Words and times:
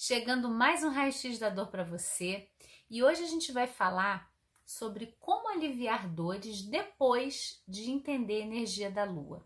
chegando 0.00 0.48
mais 0.48 0.84
um 0.84 0.90
raio-x 0.90 1.40
da 1.40 1.50
dor 1.50 1.66
para 1.66 1.82
você. 1.82 2.48
E 2.88 3.02
hoje 3.02 3.24
a 3.24 3.26
gente 3.26 3.50
vai 3.50 3.66
falar 3.66 4.30
sobre 4.64 5.16
como 5.18 5.48
aliviar 5.48 6.08
dores 6.08 6.62
depois 6.62 7.60
de 7.66 7.90
entender 7.90 8.42
a 8.42 8.46
energia 8.46 8.92
da 8.92 9.02
lua. 9.02 9.44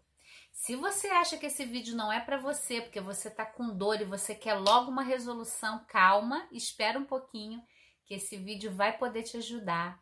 Se 0.53 0.77
você 0.77 1.09
acha 1.09 1.39
que 1.39 1.47
esse 1.47 1.65
vídeo 1.65 1.97
não 1.97 2.13
é 2.13 2.21
para 2.21 2.37
você, 2.37 2.83
porque 2.83 3.01
você 3.01 3.31
tá 3.31 3.47
com 3.47 3.75
dor 3.75 3.99
e 4.03 4.05
você 4.05 4.35
quer 4.35 4.53
logo 4.53 4.91
uma 4.91 5.03
resolução, 5.03 5.83
calma, 5.89 6.47
espera 6.53 6.99
um 6.99 7.07
pouquinho 7.07 7.65
que 8.05 8.13
esse 8.13 8.37
vídeo 8.37 8.71
vai 8.71 8.99
poder 8.99 9.23
te 9.23 9.39
ajudar. 9.39 9.99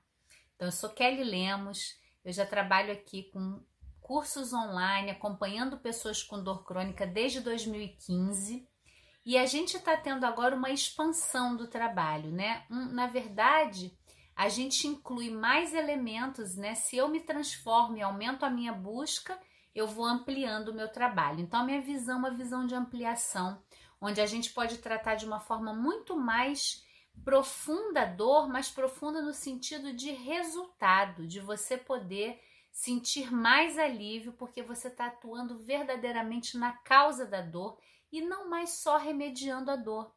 Então 0.56 0.66
eu 0.66 0.72
sou 0.72 0.90
Kelly 0.90 1.22
Lemos, 1.22 1.96
eu 2.24 2.32
já 2.32 2.44
trabalho 2.44 2.92
aqui 2.92 3.30
com 3.32 3.62
cursos 4.00 4.52
online, 4.52 5.12
acompanhando 5.12 5.78
pessoas 5.78 6.24
com 6.24 6.42
dor 6.42 6.64
crônica 6.64 7.06
desde 7.06 7.38
2015. 7.38 8.68
E 9.24 9.36
a 9.36 9.44
gente 9.44 9.76
está 9.76 9.96
tendo 9.96 10.24
agora 10.24 10.56
uma 10.56 10.70
expansão 10.70 11.56
do 11.56 11.66
trabalho, 11.66 12.30
né? 12.30 12.64
Um, 12.70 12.86
na 12.86 13.06
verdade, 13.06 13.96
a 14.34 14.48
gente 14.48 14.86
inclui 14.86 15.30
mais 15.30 15.74
elementos, 15.74 16.56
né? 16.56 16.74
Se 16.74 16.96
eu 16.96 17.08
me 17.08 17.20
transformo 17.20 17.96
e 17.96 18.02
aumento 18.02 18.44
a 18.44 18.50
minha 18.50 18.72
busca, 18.72 19.38
eu 19.74 19.86
vou 19.86 20.06
ampliando 20.06 20.68
o 20.68 20.74
meu 20.74 20.88
trabalho. 20.88 21.40
Então, 21.40 21.60
a 21.60 21.64
minha 21.64 21.80
visão 21.80 22.16
é 22.16 22.18
uma 22.18 22.30
visão 22.30 22.66
de 22.66 22.74
ampliação, 22.74 23.62
onde 24.00 24.20
a 24.20 24.26
gente 24.26 24.50
pode 24.50 24.78
tratar 24.78 25.16
de 25.16 25.26
uma 25.26 25.40
forma 25.40 25.74
muito 25.74 26.16
mais 26.16 26.82
profunda 27.22 28.02
a 28.02 28.06
dor, 28.06 28.48
mas 28.48 28.70
profunda 28.70 29.20
no 29.20 29.34
sentido 29.34 29.92
de 29.92 30.10
resultado, 30.10 31.26
de 31.26 31.40
você 31.40 31.76
poder 31.76 32.40
sentir 32.72 33.32
mais 33.32 33.78
alívio 33.78 34.32
porque 34.32 34.62
você 34.62 34.88
está 34.88 35.06
atuando 35.06 35.58
verdadeiramente 35.58 36.56
na 36.56 36.72
causa 36.72 37.26
da 37.26 37.42
dor 37.42 37.78
e 38.10 38.20
não 38.20 38.48
mais 38.48 38.78
só 38.78 38.96
remediando 38.96 39.70
a 39.70 39.76
dor. 39.76 40.14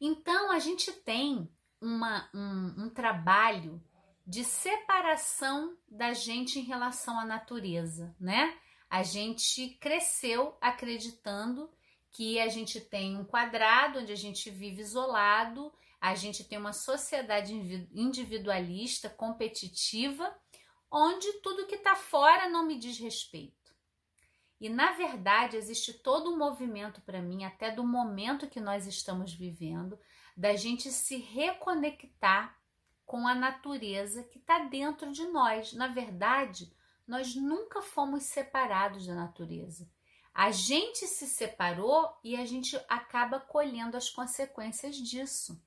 Então 0.00 0.50
a 0.50 0.58
gente 0.58 0.92
tem 0.92 1.50
uma, 1.80 2.28
um, 2.34 2.84
um 2.84 2.90
trabalho 2.90 3.82
de 4.26 4.44
separação 4.44 5.76
da 5.88 6.12
gente 6.12 6.58
em 6.58 6.64
relação 6.64 7.18
à 7.18 7.24
natureza, 7.24 8.14
né? 8.18 8.58
A 8.90 9.02
gente 9.02 9.70
cresceu 9.80 10.56
acreditando 10.60 11.70
que 12.10 12.38
a 12.40 12.48
gente 12.48 12.80
tem 12.80 13.16
um 13.16 13.24
quadrado 13.24 14.00
onde 14.00 14.12
a 14.12 14.16
gente 14.16 14.50
vive 14.50 14.80
isolado, 14.80 15.72
a 16.00 16.14
gente 16.14 16.44
tem 16.44 16.58
uma 16.58 16.72
sociedade 16.72 17.52
individualista, 17.92 19.08
competitiva 19.08 20.34
onde 20.90 21.40
tudo 21.40 21.66
que 21.66 21.74
está 21.74 21.94
fora 21.94 22.48
não 22.48 22.64
me 22.66 22.78
diz 22.78 22.98
respeito. 22.98 23.55
E 24.60 24.68
na 24.68 24.92
verdade 24.92 25.56
existe 25.56 25.92
todo 25.92 26.30
um 26.30 26.38
movimento 26.38 27.00
para 27.02 27.20
mim, 27.20 27.44
até 27.44 27.70
do 27.70 27.84
momento 27.84 28.48
que 28.48 28.60
nós 28.60 28.86
estamos 28.86 29.34
vivendo, 29.34 29.98
da 30.36 30.54
gente 30.56 30.90
se 30.90 31.16
reconectar 31.16 32.58
com 33.04 33.26
a 33.26 33.34
natureza 33.34 34.24
que 34.24 34.38
está 34.38 34.60
dentro 34.60 35.12
de 35.12 35.26
nós. 35.26 35.72
Na 35.72 35.88
verdade, 35.88 36.72
nós 37.06 37.36
nunca 37.36 37.80
fomos 37.80 38.24
separados 38.24 39.06
da 39.06 39.14
natureza. 39.14 39.88
A 40.34 40.50
gente 40.50 41.06
se 41.06 41.26
separou 41.26 42.14
e 42.22 42.36
a 42.36 42.44
gente 42.44 42.76
acaba 42.88 43.40
colhendo 43.40 43.96
as 43.96 44.10
consequências 44.10 44.96
disso. 44.96 45.62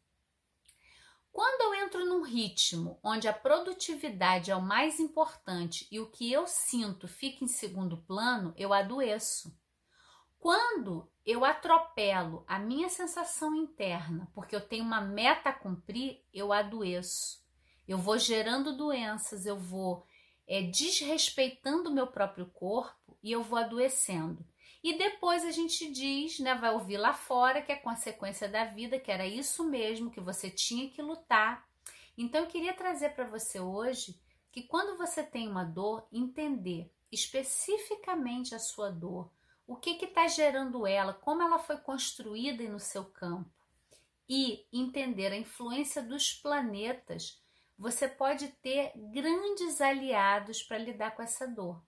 Quando 1.31 1.61
eu 1.61 1.85
entro 1.85 2.05
num 2.05 2.22
ritmo 2.22 2.99
onde 3.03 3.27
a 3.27 3.33
produtividade 3.33 4.52
é 4.52 4.55
o 4.55 4.61
mais 4.61 4.99
importante 4.99 5.88
e 5.91 5.99
o 5.99 6.09
que 6.09 6.31
eu 6.31 6.47
sinto 6.47 7.08
fica 7.08 7.44
em 7.44 7.47
segundo 7.47 7.97
plano, 7.97 8.53
eu 8.58 8.73
adoeço. 8.73 9.55
Quando 10.39 11.09
eu 11.25 11.45
atropelo 11.45 12.44
a 12.47 12.57
minha 12.57 12.89
sensação 12.89 13.55
interna, 13.55 14.30
porque 14.33 14.55
eu 14.55 14.61
tenho 14.61 14.83
uma 14.83 15.02
meta 15.02 15.50
a 15.50 15.53
cumprir, 15.53 16.23
eu 16.33 16.52
adoeço. 16.52 17.44
Eu 17.88 17.97
vou 17.97 18.17
gerando 18.17 18.75
doenças, 18.75 19.45
eu 19.45 19.57
vou 19.57 20.05
é, 20.47 20.61
desrespeitando 20.61 21.89
o 21.89 21.94
meu 21.94 22.07
próprio 22.07 22.47
corpo 22.47 22.99
e 23.22 23.31
eu 23.31 23.44
vou 23.44 23.59
adoecendo. 23.59 24.46
E 24.84 24.97
depois 24.97 25.44
a 25.44 25.52
gente 25.52 25.91
diz, 25.91 26.40
né, 26.40 26.56
vai 26.56 26.72
ouvir 26.72 26.97
lá 26.97 27.13
fora 27.13 27.62
que 27.62 27.72
é 27.72 27.75
consequência 27.75 28.47
da 28.47 28.66
vida, 28.66 29.00
que 29.00 29.12
era 29.12 29.28
isso 29.28 29.63
mesmo, 29.66 30.09
que 30.09 30.22
você 30.22 30.50
tinha 30.50 30.90
que 30.90 31.02
lutar. 31.02 31.68
Então 32.18 32.41
eu 32.41 32.47
queria 32.47 32.74
trazer 32.74 33.09
para 33.09 33.28
você 33.28 33.59
hoje 33.59 34.19
que 34.52 34.63
quando 34.63 34.97
você 34.97 35.22
tem 35.22 35.50
uma 35.50 35.63
dor, 35.63 36.07
entender 36.12 36.91
especificamente 37.12 38.56
a 38.56 38.59
sua 38.59 38.90
dor, 38.90 39.30
o 39.68 39.75
que 39.75 40.03
está 40.03 40.28
gerando 40.28 40.88
ela, 40.88 41.13
como 41.13 41.44
ela 41.44 41.59
foi 41.59 41.78
construída 41.78 42.63
no 42.63 42.80
seu 42.80 43.06
campo 43.06 43.50
e 44.28 44.66
entender 44.72 45.31
a 45.31 45.38
influência 45.38 46.01
dos 46.01 46.34
planetas, 46.34 47.41
você 47.78 48.07
pode 48.07 48.47
ter 48.62 48.91
grandes 48.96 49.81
aliados 49.81 50.63
para 50.63 50.78
lidar 50.78 51.16
com 51.16 51.22
essa 51.22 51.47
dor. 51.47 51.81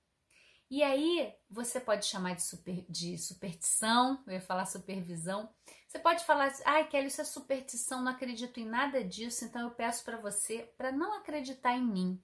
E 0.72 0.82
aí 0.84 1.36
você 1.50 1.82
pode 1.82 2.06
chamar 2.06 2.34
de, 2.34 2.44
super, 2.44 2.86
de 2.88 3.18
superstição, 3.18 4.24
eu 4.26 4.36
ia 4.36 4.42
falar 4.42 4.66
supervisão. 4.66 5.54
Você 5.86 6.00
pode 6.00 6.24
falar, 6.24 6.50
ai, 6.66 6.88
Kelly, 6.88 7.08
isso 7.08 7.20
é 7.20 7.26
superstição, 7.26 8.02
não 8.02 8.14
acredito 8.14 8.58
em 8.58 8.66
nada 8.66 9.04
disso, 9.04 9.44
então 9.44 9.64
eu 9.64 9.72
peço 9.72 10.06
para 10.06 10.16
você 10.16 10.60
para 10.78 10.90
não 10.90 11.18
acreditar 11.18 11.76
em 11.76 11.86
mim. 11.86 12.24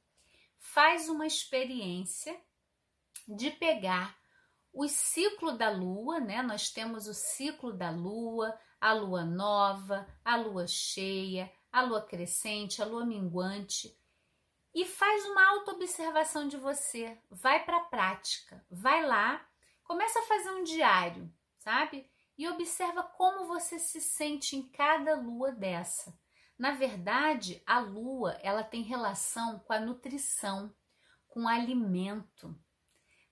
Faz 0.59 1.09
uma 1.09 1.27
experiência 1.27 2.39
de 3.27 3.51
pegar 3.51 4.17
o 4.71 4.87
ciclo 4.87 5.57
da 5.57 5.69
lua, 5.69 6.21
né? 6.21 6.41
Nós 6.41 6.71
temos 6.71 7.05
o 7.05 7.13
ciclo 7.13 7.73
da 7.73 7.89
lua, 7.89 8.57
a 8.79 8.93
lua 8.93 9.25
nova, 9.25 10.07
a 10.23 10.37
lua 10.37 10.65
cheia, 10.67 11.51
a 11.69 11.81
lua 11.81 12.01
crescente, 12.01 12.81
a 12.81 12.85
lua 12.85 13.05
minguante 13.05 13.93
e 14.73 14.85
faz 14.85 15.25
uma 15.25 15.47
autoobservação 15.49 16.47
de 16.47 16.57
você. 16.57 17.17
Vai 17.29 17.63
para 17.65 17.77
a 17.77 17.85
prática, 17.85 18.65
vai 18.69 19.05
lá, 19.05 19.45
começa 19.83 20.19
a 20.19 20.23
fazer 20.23 20.51
um 20.51 20.63
diário, 20.63 21.31
sabe? 21.59 22.09
E 22.37 22.47
observa 22.47 23.03
como 23.03 23.47
você 23.47 23.79
se 23.79 23.99
sente 23.99 24.55
em 24.55 24.69
cada 24.69 25.15
lua 25.15 25.51
dessa. 25.51 26.17
Na 26.57 26.71
verdade, 26.71 27.61
a 27.65 27.79
lua, 27.79 28.37
ela 28.41 28.63
tem 28.63 28.81
relação 28.81 29.59
com 29.59 29.73
a 29.73 29.79
nutrição, 29.79 30.73
com 31.27 31.43
o 31.43 31.47
alimento. 31.47 32.55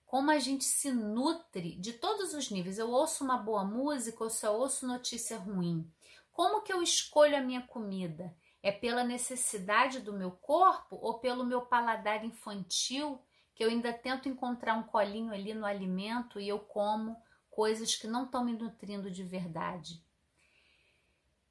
Como 0.05 0.29
a 0.29 0.37
gente 0.37 0.63
se 0.63 0.91
nutre 0.91 1.75
de 1.77 1.93
todos 1.93 2.33
os 2.33 2.51
níveis. 2.51 2.77
Eu 2.77 2.89
ouço 2.89 3.23
uma 3.23 3.37
boa 3.37 3.65
música 3.65 4.23
ou 4.23 4.29
eu 4.43 4.53
ouço 4.53 4.87
notícia 4.87 5.37
ruim. 5.37 5.91
Como 6.31 6.61
que 6.61 6.71
eu 6.71 6.83
escolho 6.83 7.35
a 7.35 7.41
minha 7.41 7.61
comida? 7.61 8.35
É 8.65 8.71
pela 8.71 9.03
necessidade 9.03 9.99
do 9.99 10.11
meu 10.11 10.31
corpo 10.31 10.95
ou 10.95 11.19
pelo 11.19 11.45
meu 11.45 11.61
paladar 11.61 12.25
infantil 12.25 13.21
que 13.53 13.63
eu 13.63 13.69
ainda 13.69 13.93
tento 13.93 14.27
encontrar 14.27 14.73
um 14.73 14.81
colinho 14.81 15.31
ali 15.31 15.53
no 15.53 15.67
alimento 15.67 16.39
e 16.39 16.47
eu 16.47 16.57
como 16.57 17.15
coisas 17.47 17.95
que 17.95 18.07
não 18.07 18.25
estão 18.25 18.43
me 18.43 18.53
nutrindo 18.53 19.11
de 19.11 19.23
verdade? 19.23 20.03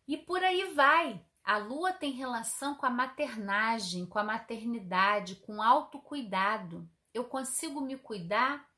E 0.08 0.16
por 0.16 0.42
aí 0.42 0.74
vai. 0.74 1.24
A 1.44 1.56
lua 1.56 1.92
tem 1.92 2.10
relação 2.10 2.74
com 2.74 2.84
a 2.84 2.90
maternagem, 2.90 4.04
com 4.06 4.18
a 4.18 4.24
maternidade, 4.24 5.36
com 5.36 5.62
autocuidado. 5.62 6.90
Eu 7.14 7.26
consigo 7.26 7.80
me 7.80 7.96
cuidar? 7.96 8.68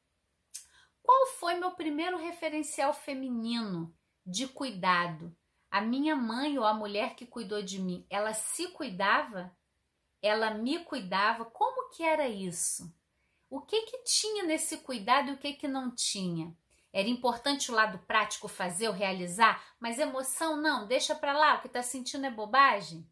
Qual 1.02 1.28
foi 1.38 1.54
meu 1.54 1.70
primeiro 1.70 2.18
referencial 2.18 2.92
feminino 2.92 3.96
de 4.26 4.46
cuidado? 4.46 5.34
A 5.70 5.80
minha 5.80 6.16
mãe 6.16 6.58
ou 6.58 6.64
a 6.64 6.74
mulher 6.74 7.14
que 7.14 7.26
cuidou 7.26 7.62
de 7.62 7.80
mim, 7.80 8.06
ela 8.08 8.32
se 8.32 8.68
cuidava? 8.68 9.54
Ela 10.22 10.50
me 10.50 10.78
cuidava? 10.80 11.44
Como 11.44 11.90
que 11.90 12.02
era 12.02 12.28
isso? 12.28 12.92
O 13.48 13.60
que 13.60 13.82
que 13.82 13.98
tinha 14.04 14.44
nesse 14.44 14.78
cuidado 14.78 15.30
e 15.30 15.32
o 15.32 15.38
que 15.38 15.52
que 15.52 15.68
não 15.68 15.94
tinha? 15.94 16.56
Era 16.92 17.08
importante 17.08 17.70
o 17.70 17.74
lado 17.74 17.98
prático 18.06 18.48
fazer 18.48 18.88
ou 18.88 18.94
realizar, 18.94 19.62
mas 19.78 19.98
emoção 19.98 20.56
não, 20.56 20.86
deixa 20.86 21.14
para 21.14 21.36
lá, 21.36 21.56
o 21.56 21.60
que 21.60 21.66
está 21.66 21.82
sentindo 21.82 22.26
é 22.26 22.30
bobagem? 22.30 23.06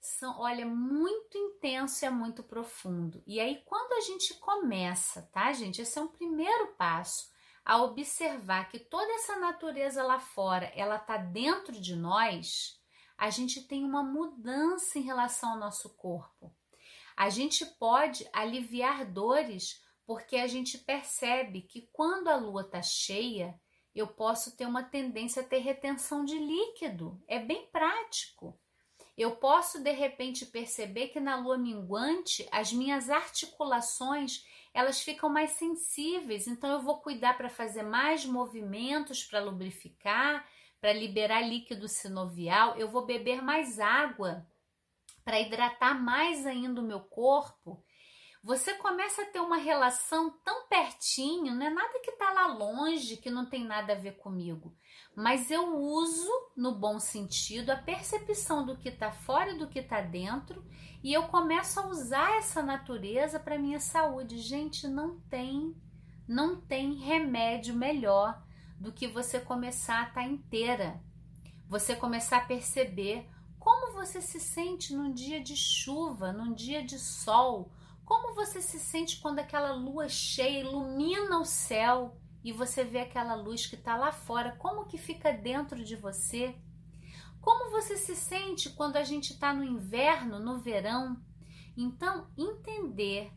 São, 0.00 0.38
olha, 0.40 0.64
muito 0.64 1.36
intenso 1.36 2.04
e 2.04 2.06
é 2.06 2.10
muito 2.10 2.42
profundo. 2.42 3.22
E 3.26 3.38
aí, 3.38 3.62
quando 3.66 3.92
a 3.92 4.00
gente 4.00 4.32
começa, 4.34 5.28
tá, 5.32 5.52
gente? 5.52 5.82
Esse 5.82 5.98
é 5.98 6.02
um 6.02 6.08
primeiro 6.08 6.68
passo 6.74 7.30
a 7.64 7.82
observar 7.82 8.68
que 8.68 8.78
toda 8.78 9.12
essa 9.14 9.36
natureza 9.38 10.02
lá 10.02 10.18
fora, 10.18 10.72
ela 10.74 10.98
tá 10.98 11.16
dentro 11.16 11.80
de 11.80 11.94
nós, 11.94 12.80
a 13.16 13.30
gente 13.30 13.66
tem 13.66 13.84
uma 13.84 14.02
mudança 14.02 14.98
em 14.98 15.02
relação 15.02 15.50
ao 15.50 15.58
nosso 15.58 15.94
corpo. 15.96 16.54
A 17.16 17.28
gente 17.28 17.66
pode 17.66 18.26
aliviar 18.32 19.04
dores 19.04 19.82
porque 20.06 20.36
a 20.36 20.46
gente 20.46 20.78
percebe 20.78 21.62
que 21.62 21.88
quando 21.92 22.28
a 22.28 22.36
lua 22.36 22.64
tá 22.64 22.82
cheia, 22.82 23.60
eu 23.94 24.06
posso 24.06 24.56
ter 24.56 24.66
uma 24.66 24.82
tendência 24.82 25.42
a 25.42 25.44
ter 25.44 25.58
retenção 25.58 26.24
de 26.24 26.38
líquido. 26.38 27.22
É 27.28 27.38
bem 27.38 27.66
prático. 27.70 28.58
Eu 29.16 29.36
posso 29.36 29.82
de 29.82 29.92
repente 29.92 30.46
perceber 30.46 31.08
que 31.08 31.20
na 31.20 31.36
lua 31.36 31.58
minguante 31.58 32.48
as 32.50 32.72
minhas 32.72 33.10
articulações 33.10 34.44
elas 34.72 35.02
ficam 35.02 35.28
mais 35.28 35.50
sensíveis, 35.52 36.46
então 36.46 36.70
eu 36.70 36.80
vou 36.80 37.00
cuidar 37.00 37.36
para 37.36 37.48
fazer 37.48 37.82
mais 37.82 38.24
movimentos 38.24 39.24
para 39.24 39.40
lubrificar, 39.40 40.46
para 40.80 40.92
liberar 40.92 41.42
líquido 41.42 41.88
sinovial, 41.88 42.76
eu 42.76 42.88
vou 42.88 43.04
beber 43.04 43.42
mais 43.42 43.78
água 43.78 44.46
para 45.24 45.40
hidratar 45.40 45.94
mais 45.94 46.46
ainda 46.46 46.80
o 46.80 46.84
meu 46.84 47.00
corpo. 47.00 47.84
Você 48.42 48.72
começa 48.72 49.20
a 49.20 49.26
ter 49.26 49.38
uma 49.38 49.58
relação 49.58 50.30
tão 50.42 50.66
pertinho, 50.66 51.54
não 51.54 51.66
é 51.66 51.68
nada 51.68 52.00
que 52.02 52.10
está 52.10 52.32
lá 52.32 52.46
longe, 52.46 53.18
que 53.18 53.28
não 53.28 53.44
tem 53.44 53.64
nada 53.64 53.92
a 53.92 53.96
ver 53.96 54.16
comigo. 54.16 54.74
Mas 55.14 55.50
eu 55.50 55.76
uso, 55.76 56.30
no 56.56 56.74
bom 56.74 56.98
sentido, 56.98 57.68
a 57.68 57.76
percepção 57.76 58.64
do 58.64 58.78
que 58.78 58.88
está 58.88 59.12
fora 59.12 59.50
e 59.50 59.58
do 59.58 59.68
que 59.68 59.80
está 59.80 60.00
dentro, 60.00 60.64
e 61.02 61.12
eu 61.12 61.24
começo 61.24 61.80
a 61.80 61.86
usar 61.88 62.38
essa 62.38 62.62
natureza 62.62 63.38
para 63.38 63.58
minha 63.58 63.78
saúde. 63.78 64.38
Gente, 64.38 64.88
não 64.88 65.20
tem, 65.28 65.76
não 66.26 66.58
tem 66.58 66.94
remédio 66.94 67.74
melhor 67.74 68.42
do 68.78 68.90
que 68.90 69.06
você 69.06 69.38
começar 69.38 69.98
a 69.98 70.08
estar 70.08 70.14
tá 70.14 70.24
inteira. 70.24 70.98
Você 71.68 71.94
começar 71.94 72.38
a 72.38 72.46
perceber 72.46 73.28
como 73.58 73.92
você 73.92 74.22
se 74.22 74.40
sente 74.40 74.94
num 74.94 75.12
dia 75.12 75.42
de 75.42 75.54
chuva, 75.54 76.32
num 76.32 76.54
dia 76.54 76.82
de 76.82 76.98
sol, 76.98 77.70
como 78.10 78.34
você 78.34 78.60
se 78.60 78.80
sente 78.80 79.20
quando 79.20 79.38
aquela 79.38 79.72
lua 79.72 80.08
cheia 80.08 80.62
ilumina 80.62 81.38
o 81.38 81.44
céu 81.44 82.20
e 82.42 82.50
você 82.50 82.82
vê 82.82 83.02
aquela 83.02 83.36
luz 83.36 83.66
que 83.66 83.76
está 83.76 83.94
lá 83.94 84.10
fora, 84.10 84.56
como 84.56 84.84
que 84.86 84.98
fica 84.98 85.32
dentro 85.32 85.84
de 85.84 85.94
você? 85.94 86.56
Como 87.40 87.70
você 87.70 87.96
se 87.96 88.16
sente 88.16 88.70
quando 88.70 88.96
a 88.96 89.04
gente 89.04 89.34
está 89.34 89.54
no 89.54 89.62
inverno, 89.62 90.40
no 90.40 90.58
verão? 90.58 91.22
Então, 91.76 92.26
entender 92.36 93.32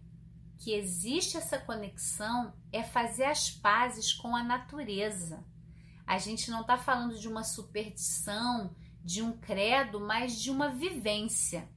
que 0.58 0.74
existe 0.74 1.38
essa 1.38 1.60
conexão 1.60 2.52
é 2.72 2.82
fazer 2.82 3.26
as 3.26 3.52
pazes 3.52 4.12
com 4.12 4.36
a 4.36 4.44
natureza. 4.44 5.46
A 6.04 6.18
gente 6.18 6.50
não 6.50 6.62
está 6.62 6.80
falando 6.80 7.16
de 7.16 7.28
uma 7.28 7.44
superstição, 7.44 8.76
de 9.04 9.22
um 9.22 9.38
credo, 9.38 10.00
mas 10.00 10.42
de 10.42 10.50
uma 10.50 10.70
vivência. 10.70 11.70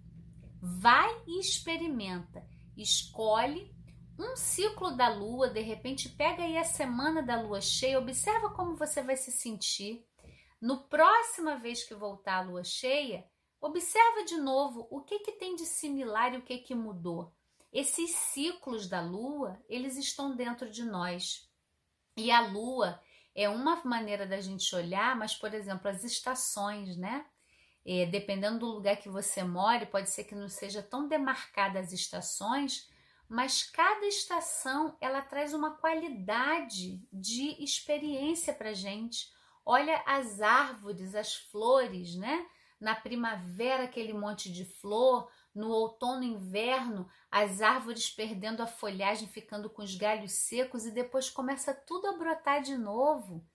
Vai 0.62 1.14
e 1.26 1.38
experimenta. 1.38 2.55
Escolhe 2.76 3.74
um 4.18 4.34
ciclo 4.36 4.96
da 4.96 5.08
lua, 5.08 5.48
de 5.48 5.60
repente 5.60 6.08
pega 6.08 6.42
aí 6.42 6.56
a 6.56 6.64
semana 6.64 7.22
da 7.22 7.40
lua 7.40 7.60
cheia, 7.60 7.98
observa 7.98 8.50
como 8.50 8.76
você 8.76 9.02
vai 9.02 9.16
se 9.16 9.30
sentir. 9.30 10.06
No 10.60 10.88
próxima 10.88 11.56
vez 11.56 11.84
que 11.84 11.94
voltar 11.94 12.38
a 12.38 12.42
lua 12.42 12.64
cheia, 12.64 13.28
observa 13.60 14.24
de 14.24 14.36
novo 14.36 14.86
o 14.90 15.02
que, 15.02 15.18
que 15.20 15.32
tem 15.32 15.54
de 15.54 15.66
similar 15.66 16.34
e 16.34 16.38
o 16.38 16.42
que, 16.42 16.58
que 16.58 16.74
mudou. 16.74 17.34
Esses 17.72 18.10
ciclos 18.10 18.88
da 18.88 19.02
lua, 19.02 19.62
eles 19.68 19.96
estão 19.98 20.34
dentro 20.34 20.70
de 20.70 20.82
nós. 20.82 21.46
E 22.16 22.30
a 22.30 22.40
lua 22.40 22.98
é 23.34 23.50
uma 23.50 23.84
maneira 23.84 24.26
da 24.26 24.40
gente 24.40 24.74
olhar, 24.74 25.14
mas, 25.14 25.34
por 25.34 25.52
exemplo, 25.52 25.88
as 25.90 26.02
estações, 26.02 26.96
né? 26.96 27.26
É, 27.88 28.04
dependendo 28.04 28.58
do 28.58 28.66
lugar 28.66 28.96
que 28.96 29.08
você 29.08 29.44
mora, 29.44 29.86
pode 29.86 30.10
ser 30.10 30.24
que 30.24 30.34
não 30.34 30.48
seja 30.48 30.82
tão 30.82 31.06
demarcada 31.06 31.78
as 31.78 31.92
estações, 31.92 32.90
mas 33.28 33.62
cada 33.62 34.04
estação 34.06 34.96
ela 35.00 35.22
traz 35.22 35.54
uma 35.54 35.76
qualidade 35.76 37.00
de 37.12 37.62
experiência 37.62 38.52
para 38.52 38.72
gente. 38.72 39.32
Olha 39.64 40.02
as 40.04 40.40
árvores, 40.40 41.14
as 41.14 41.36
flores, 41.36 42.16
né? 42.16 42.44
Na 42.80 42.94
primavera, 42.94 43.84
aquele 43.84 44.12
monte 44.12 44.52
de 44.52 44.64
flor, 44.64 45.30
no 45.54 45.70
outono 45.70 46.24
e 46.24 46.32
inverno, 46.32 47.08
as 47.30 47.62
árvores 47.62 48.10
perdendo 48.10 48.62
a 48.62 48.66
folhagem, 48.66 49.28
ficando 49.28 49.70
com 49.70 49.82
os 49.82 49.94
galhos 49.94 50.32
secos 50.32 50.84
e 50.84 50.90
depois 50.90 51.30
começa 51.30 51.72
tudo 51.72 52.08
a 52.08 52.18
brotar 52.18 52.62
de 52.62 52.76
novo. 52.76 53.46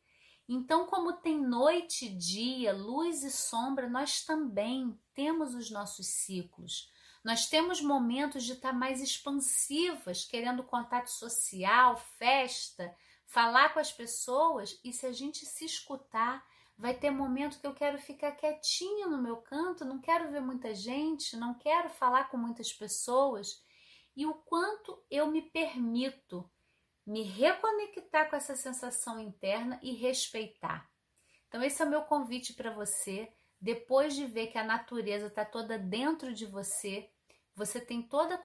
Então, 0.54 0.86
como 0.86 1.14
tem 1.14 1.40
noite 1.40 2.08
e 2.08 2.10
dia, 2.10 2.74
luz 2.74 3.24
e 3.24 3.32
sombra, 3.32 3.88
nós 3.90 4.26
também 4.26 5.00
temos 5.14 5.56
os 5.56 5.72
nossos 5.72 6.08
ciclos. 6.08 6.92
Nós 7.24 7.48
temos 7.48 7.82
momentos 7.82 8.44
de 8.44 8.52
estar 8.52 8.74
mais 8.74 9.02
expansivas, 9.02 10.26
querendo 10.26 10.62
contato 10.62 11.08
social, 11.08 11.96
festa, 12.18 12.94
falar 13.26 13.74
com 13.74 13.80
as 13.80 13.94
pessoas, 13.94 14.78
e 14.84 14.92
se 14.92 15.06
a 15.06 15.14
gente 15.14 15.46
se 15.46 15.64
escutar, 15.64 16.46
Vai 16.82 16.96
ter 16.96 17.12
momento 17.12 17.60
que 17.60 17.68
eu 17.68 17.76
quero 17.76 18.00
ficar 18.00 18.32
quietinha 18.32 19.06
no 19.06 19.22
meu 19.22 19.38
canto, 19.38 19.86
não 19.86 20.00
quero 20.00 20.32
ver 20.32 20.42
muita 20.42 20.74
gente, 20.74 21.38
não 21.38 21.54
quero 21.54 21.92
falar 21.92 22.28
com 22.32 22.38
muitas 22.38 22.74
pessoas. 22.74 23.64
E 24.16 24.26
o 24.26 24.34
quanto 24.34 25.00
eu 25.08 25.28
me 25.28 25.44
permito 25.44 26.50
me 27.06 27.24
reconectar 27.24 28.30
com 28.30 28.36
essa 28.36 28.56
sensação 28.56 29.20
interna 29.20 29.80
e 29.82 29.94
respeitar. 29.94 30.90
Então, 31.48 31.62
esse 31.64 31.82
é 31.82 31.86
o 31.86 31.90
meu 31.90 32.04
convite 32.04 32.54
para 32.54 32.72
você. 32.72 33.32
Depois 33.60 34.16
de 34.16 34.26
ver 34.26 34.48
que 34.48 34.58
a 34.58 34.64
natureza 34.64 35.28
está 35.28 35.44
toda 35.46 35.78
dentro 35.78 36.34
de 36.34 36.46
você, 36.46 37.10
você 37.56 37.80
tem 37.80 38.02
toda 38.02 38.38